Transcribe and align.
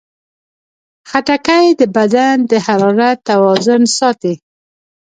خټکی 1.09 1.65
د 1.79 1.81
بدن 1.95 2.35
د 2.51 2.53
حرارت 2.65 3.17
توازن 3.29 3.81
ساتي. 3.97 4.33